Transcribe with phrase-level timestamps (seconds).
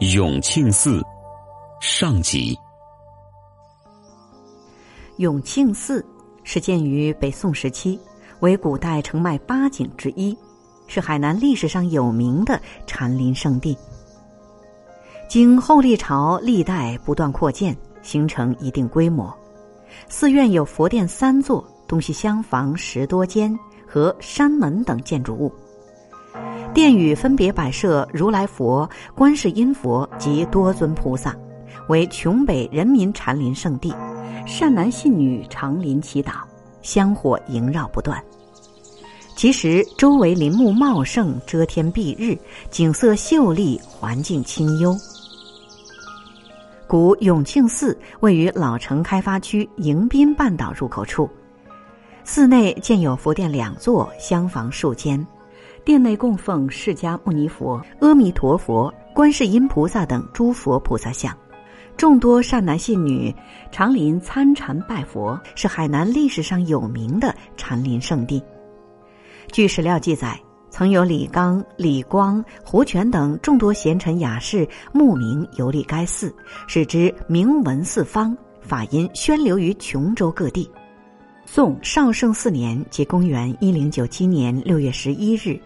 [0.00, 1.02] 永庆寺
[1.80, 2.56] 上集。
[5.16, 6.06] 永庆寺
[6.44, 7.98] 是建于北宋时期，
[8.38, 10.38] 为古代城脉八景之一，
[10.86, 13.76] 是海南历史上有名的禅林圣地。
[15.28, 19.36] 经后历朝历代不断扩建，形成一定规模。
[20.08, 23.52] 寺院有佛殿三座，东西厢房十多间
[23.84, 25.52] 和山门等建筑物。
[26.78, 31.34] 殿宇分别摆设如来佛、观世音佛及多尊菩萨，
[31.88, 33.92] 为琼北人民禅林圣地，
[34.46, 36.34] 善男信女常临祈祷，
[36.80, 38.22] 香火萦绕不断。
[39.34, 42.38] 其实周围林木茂盛，遮天蔽日，
[42.70, 44.96] 景色秀丽，环境清幽。
[46.86, 51.28] 古永庆寺位于老城开发区迎宾半岛入口处，
[52.22, 55.26] 寺内建有佛殿两座，厢房数间。
[55.88, 61.34] 殿内供奉释迦牟尼佛、阿弥陀佛、观世音菩萨等诸佛菩萨像，
[61.96, 63.34] 众多善男信女
[63.72, 68.42] 常临参禅拜佛，是海南历史上有名的禅林圣地。
[69.50, 76.30] 据史料记载，曾有李纲、李光、胡泉等众多贤臣雅士慕名游历该寺，
[76.66, 80.70] 使之名闻四方，法音宣流于琼州各地。
[81.46, 85.58] 宋绍圣四年，即公元一零九七年六月十一日。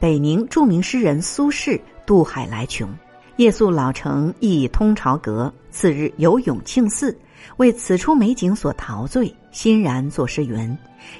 [0.00, 2.88] 北宁著名诗人苏轼渡海来琼，
[3.36, 5.52] 夜宿老城忆通朝阁。
[5.70, 7.16] 次日游永庆寺，
[7.56, 10.76] 为此处美景所陶醉，欣然作诗云：“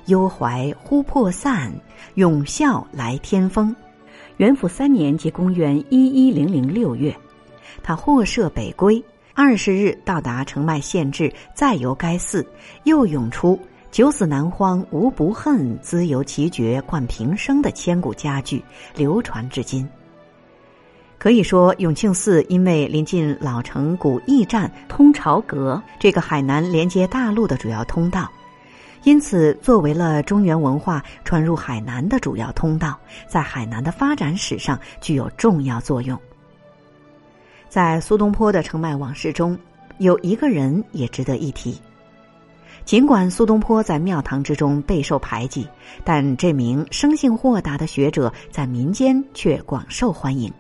[0.06, 1.72] 幽怀忽破散，
[2.14, 3.74] 永笑来天风。”
[4.38, 7.14] 元符三年，即公元一一零零六月，
[7.82, 9.02] 他获赦北归。
[9.34, 12.44] 二十日到达澄迈县治，再游该寺，
[12.84, 13.58] 又涌出。
[13.98, 18.62] 九死难荒无不恨，自由奇绝冠平生的千古佳句
[18.94, 19.84] 流传至今。
[21.18, 28.30] 可以说，永庆寺因为临近老城古驿站通朝阁这个海南连接大陆的主要通道，
[29.02, 32.96] 因此作为了中原文化传入海南的主要通道，
[33.26, 36.16] 在海南的发展史上具有重要作用。
[37.68, 39.58] 在苏东坡的澄迈往事中，
[39.98, 41.76] 有一个人也值得一提。
[42.88, 45.68] 尽管苏东坡在庙堂之中备受排挤，
[46.04, 50.50] 但这名生性豁达的学者在民间却广受欢迎。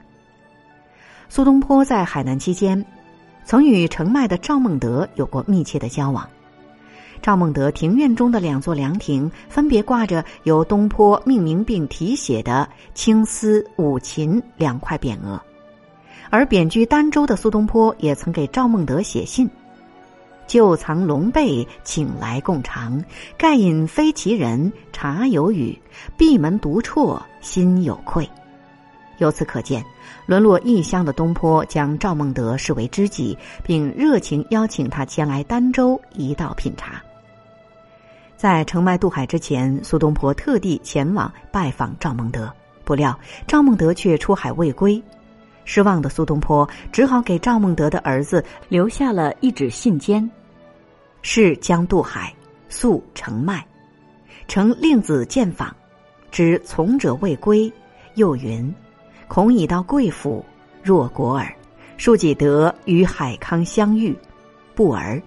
[1.30, 2.84] 苏东坡在海南期间，
[3.46, 6.28] 曾与澄迈的赵孟德有过密切的交往。
[7.22, 15.40] 赵孟德庭院中的两座凉亭分别挂着由东坡命名并题写的“青丝五禽”两块匾额，
[16.28, 19.48] 而贬居儋州的苏东坡也曾给赵孟德写信。
[20.48, 23.00] 旧藏龙背，请来共尝。
[23.36, 25.78] 盖饮非其人，茶有语。
[26.16, 28.28] 闭门独啜，心有愧。
[29.18, 29.84] 由此可见，
[30.26, 37.02] 沦落异乡的东坡将赵孟德视为知己，并热情邀请他前来儋州一道品茶。
[38.36, 42.50] 在澄迈渡海之前，苏东坡特地前往拜访赵孟德，
[42.84, 45.02] 不料赵孟德却出海未归。
[45.64, 50.26] 失望的苏东坡只好给赵孟德的儿子留下了一纸信笺。
[51.30, 52.34] 是将渡海，
[52.70, 53.62] 宿澄迈，
[54.48, 55.76] 承令子见访，
[56.30, 57.70] 知从者未归，
[58.14, 58.74] 又云：
[59.28, 60.42] 恐已到贵府，
[60.82, 61.54] 若果耳。
[61.98, 64.16] 庶几得与海康相遇，
[64.74, 65.22] 不儿，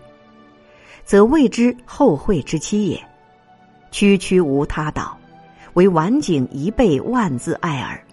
[1.05, 2.99] 则未知后会之期也。
[3.91, 5.15] 区区无他岛，
[5.73, 8.03] 唯晚景一倍万字爱耳。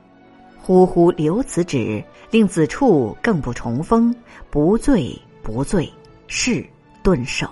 [0.60, 4.14] 呼呼留此旨，令子处更不重逢，
[4.50, 5.90] 不醉不醉，
[6.26, 6.62] 是
[7.02, 7.48] 顿首。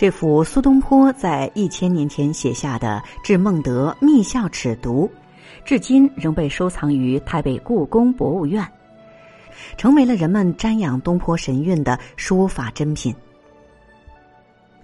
[0.00, 5.06] 这幅苏东坡在一千年前写下的《致孟德密校尺牍》，
[5.62, 8.66] 至今仍被收藏于台北故宫博物院，
[9.76, 13.14] 成为了人们瞻仰东坡神韵的书法珍品。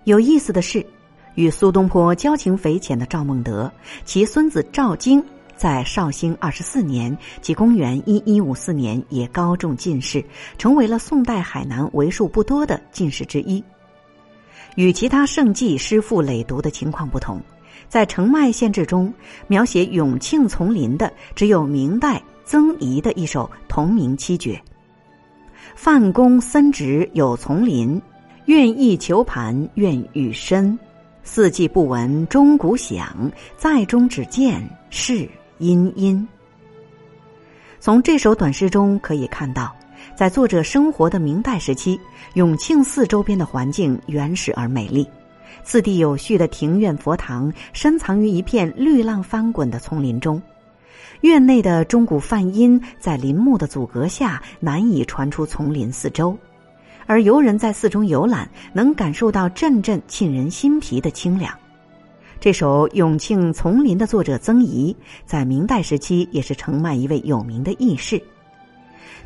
[0.04, 0.84] 有意思的是，
[1.34, 3.72] 与苏东坡交情匪浅的赵孟德，
[4.04, 5.24] 其孙子赵京
[5.56, 10.22] 在绍兴二十四年即公元一一五四年也高中进士，
[10.58, 13.64] 成为了宋代海南为数不多的进士之一。
[14.76, 17.40] 与其他圣迹诗赋累读的情况不同，
[17.88, 19.12] 在澄迈县志中
[19.48, 24.60] 描写永庆丛林的，只有明代曾颐的一首同名七绝。
[25.74, 28.00] 范公森植有丛林，
[28.44, 30.78] 愿意求盘愿与深，
[31.22, 35.28] 四季不闻钟鼓响，在中只见是
[35.58, 36.26] 阴阴。
[37.80, 39.74] 从这首短诗中可以看到。
[40.14, 42.00] 在作者生活的明代时期，
[42.34, 45.06] 永庆寺周边的环境原始而美丽，
[45.62, 50.40] 次第有序的庭院佛堂深藏于一片绿浪翻滚的丛林中。
[51.22, 56.36] 院内的钟鼓梵音在林木的阻隔下难以传出丛林四周，
[57.06, 61.52] 而游人在寺中游览，能感受到阵阵沁人心脾的清凉。
[62.38, 64.94] 这首《永庆丛林》的作者曾怡，
[65.24, 68.22] 在明代时期也是澄迈一位有名的义士。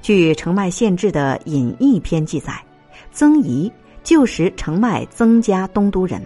[0.02, 2.58] 据《澄迈县志》的《隐逸篇》记载，
[3.12, 3.70] 曾怡
[4.02, 6.22] 旧时澄迈曾家东都人，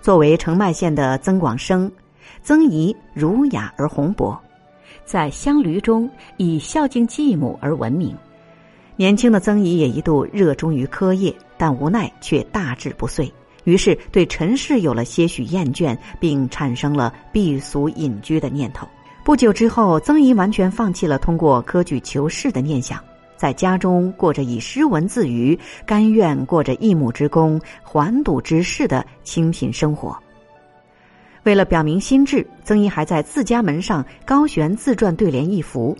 [0.00, 1.90] 作为澄迈县的曾广生，
[2.42, 4.38] 曾怡儒雅而宏博。
[5.04, 8.16] 在乡闾中以孝敬继母而闻名。
[8.96, 13.30] 年轻的曾姨也一度热衷于科业，但无奈却大志不遂，
[13.64, 18.88] 于是对尘世有了些许厌倦，并产生了避俗隐居的念头。
[19.28, 22.98] 不久之后，曾姨完全放弃了通过科举求仕的念想，
[23.36, 30.16] 在家中过着以诗文自娱，甘愿过着一亩之功，还赌之事的清贫生活。
[31.42, 35.94] 为了表明心志，曾姨还在自家门上高悬自传对联一幅：“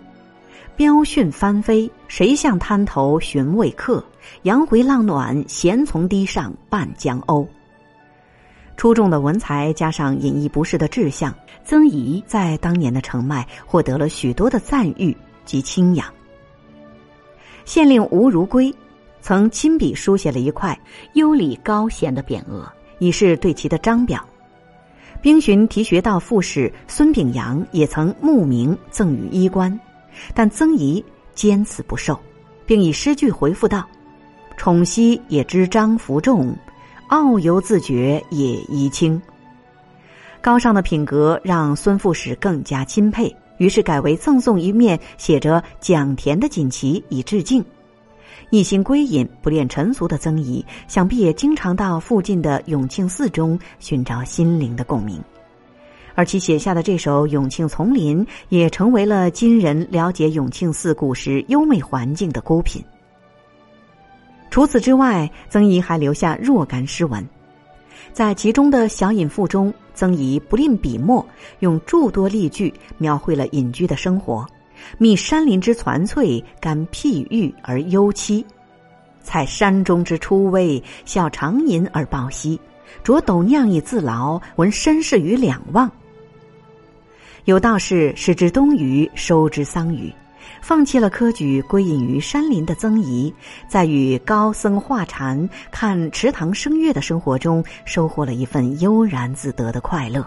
[0.75, 4.03] 标讯翻飞，谁向滩头寻未客？
[4.45, 7.47] 阳回浪暖，闲从堤上半江鸥。”
[8.79, 11.35] 出众的文才加上隐逸不世的志向，
[11.65, 15.15] 曾姨在当年的澄迈获得了许多的赞誉
[15.45, 16.07] 及钦仰。
[17.65, 18.73] 县令吴如圭
[19.21, 20.79] 曾亲笔书写了一块
[21.15, 22.71] “优礼高贤”的匾额，
[23.01, 24.25] 以示对其的章表。
[25.21, 29.77] 兵巡提学道副使孙炳阳也曾慕名赠予衣冠，
[30.33, 31.05] 但曾仪
[31.35, 32.17] 坚此不受，
[32.65, 33.85] 并以诗句回复道
[34.57, 36.57] ：“宠惜也知章服众，
[37.09, 39.21] 傲游自觉也宜轻。”
[40.41, 47.65] 高尚的品格让孙副使更加钦佩，于是改为赠送一面写着“蒋田”的锦旗以致敬。
[48.51, 55.23] 一心归隐、不恋尘俗的曾姨，想必也经常到附近的永庆寺中寻找心灵的共鸣，
[56.15, 62.83] 而其写下的这首《永庆丛林》也成为了今人了解永庆寺古时优美环境的孤品。
[64.51, 67.27] 除此之外，曾姨还留下若干诗文，
[68.13, 71.25] 在其中的小隐赋中，曾姨不吝笔墨，
[71.61, 74.47] 用诸多例句描绘了隐居的生活。
[74.97, 78.45] 觅山林之攒翠，甘僻郁而幽栖；
[79.23, 82.59] 采山中之初微，笑长吟而抱膝。
[83.05, 85.91] 酌斗酿以自劳，闻身世于两忘。
[87.45, 90.13] 有道是：食之冬雨，收之桑榆。
[90.61, 93.33] 放弃了科举，归隐于山林的曾姨，
[93.69, 100.27] 在与高僧画禅、看池塘声乐的生活中，收获了一份悠然自得的快乐。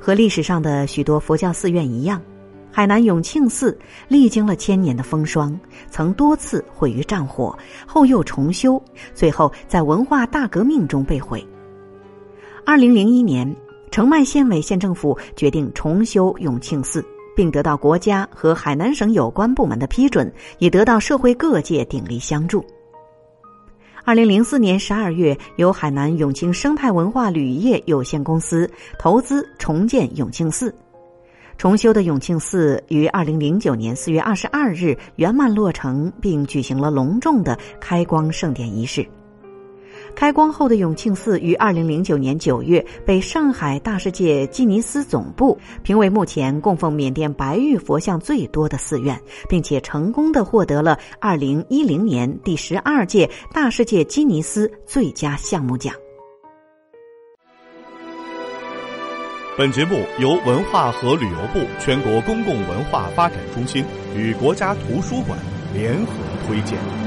[0.00, 2.20] 和历史上的许多佛教寺院一样。
[2.72, 5.58] 海南永庆寺历经了千年的风霜，
[5.90, 7.56] 曾多次毁于战火，
[7.86, 8.82] 后又重修，
[9.14, 11.42] 最后在文化大革命中被毁。
[12.66, 13.56] 二零零一年，
[13.90, 17.02] 澄迈县委县政府决定重修永庆寺，
[17.36, 22.64] 并得到国家和海南省有关部门的批准，也得到社会各界鼎力相助。
[24.04, 30.74] 二零零四年十二月，由海南永庆生态文化旅业有限公司投资重建永庆寺。
[31.58, 39.06] 重修的永庆寺于二零零九年四月二十二日圆满落成，并举行了隆重的开光盛典仪式。
[40.14, 55.94] 开光后的永庆寺于二零零九年九月被上海大世界吉尼斯总部评为目前供奉缅甸白玉佛像最多的寺院，并且成功的获得了二零一零年第十二届大世界吉尼斯最佳项目奖。
[59.58, 63.82] 本节目由文化和旅游部全国公共文化发展中心
[64.14, 65.38] 与国家图书馆
[65.72, 66.12] 联合
[66.46, 67.05] 推荐。